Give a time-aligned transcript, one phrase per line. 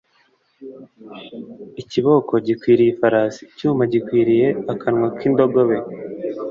[1.81, 5.77] ikiboko gikwiriye ifarasi, icyuma gikwiriye akanwa k'indogobe